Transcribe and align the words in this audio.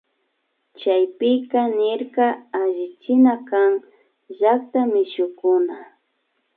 Chaypika 0.79 1.59
nirka 1.77 2.27
allichinakan 2.61 3.71
llakta 4.39 4.79
y 4.85 4.89
mishukuna 4.93 5.77